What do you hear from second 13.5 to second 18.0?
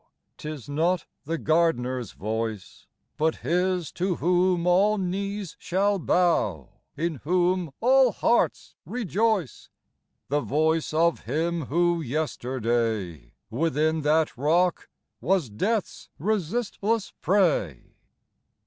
Within that rock was Death's resistless prey.